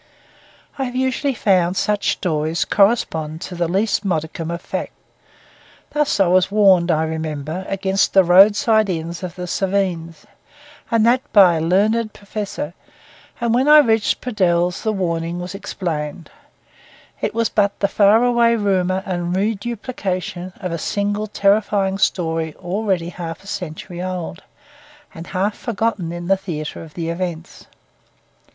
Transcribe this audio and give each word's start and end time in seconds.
I 0.79 0.85
have 0.85 0.95
usually 0.95 1.35
found 1.35 1.77
such 1.77 2.13
stories 2.13 2.65
correspond 2.65 3.39
to 3.41 3.53
the 3.53 3.67
least 3.67 4.03
modicum 4.03 4.49
of 4.49 4.59
fact. 4.59 4.93
Thus 5.91 6.19
I 6.19 6.25
was 6.25 6.49
warned, 6.49 6.89
I 6.89 7.03
remember, 7.03 7.65
against 7.69 8.13
the 8.15 8.23
roadside 8.23 8.89
inns 8.89 9.21
of 9.21 9.35
the 9.35 9.43
Cévennes, 9.43 10.23
and 10.89 11.05
that 11.05 11.21
by 11.31 11.57
a 11.57 11.61
learned 11.61 12.13
professor; 12.13 12.73
and 13.39 13.53
when 13.53 13.67
I 13.67 13.77
reached 13.77 14.21
Pradelles 14.21 14.81
the 14.81 14.91
warning 14.91 15.39
was 15.39 15.53
explained—it 15.53 17.35
was 17.35 17.49
but 17.49 17.79
the 17.79 17.87
far 17.87 18.23
away 18.23 18.55
rumour 18.55 19.03
and 19.05 19.35
reduplication 19.35 20.51
of 20.59 20.71
a 20.71 20.79
single 20.79 21.27
terrifying 21.27 21.99
story 21.99 22.55
already 22.55 23.09
half 23.09 23.43
a 23.43 23.47
century 23.47 24.01
old, 24.01 24.41
and 25.13 25.27
half 25.27 25.55
forgotten 25.55 26.11
in 26.11 26.25
the 26.27 26.37
theatre 26.37 26.81
of 26.83 26.95
the 26.95 27.09
events. 27.09 27.67